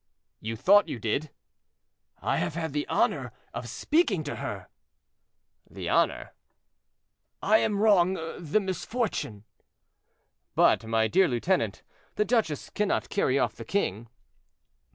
[0.39, 1.29] "You thought you did?"
[2.23, 4.65] "I have had the honor of speaking to her."
[5.69, 6.33] "The honor."
[7.39, 9.43] "I am wrong; the misfortune."
[10.55, 11.83] "But, my dear lieutenant,
[12.15, 14.07] the duchess cannot carry off the king."